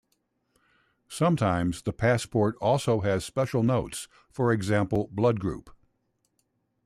Sometimes 1.09 1.83
the 1.83 1.93
passport 1.93 2.55
also 2.59 3.01
had 3.01 3.21
special 3.21 3.61
notes, 3.61 4.07
for 4.31 4.51
example 4.51 5.07
blood 5.11 5.39
group. 5.39 5.69